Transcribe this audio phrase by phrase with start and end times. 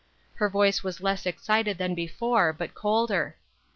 [0.37, 3.37] Her voice was less excited than before, but colder.